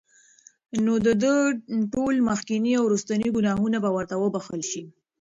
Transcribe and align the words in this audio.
نو 0.83 0.93
د 1.05 1.07
ده 1.23 1.33
ټول 1.93 2.15
مخکيني 2.29 2.71
او 2.77 2.83
وروستني 2.85 3.29
ګناهونه 3.37 3.77
به 3.83 3.89
ورته 3.95 4.15
وبخښل 4.17 4.61
شي 4.71 4.83